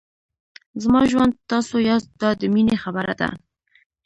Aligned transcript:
زما 0.83 1.01
ژوند 1.11 1.33
تاسو 1.51 1.75
یاست 1.89 2.09
دا 2.21 2.29
د 2.41 2.43
مینې 2.53 2.75
خبره 2.83 3.13
ده. 3.21 3.29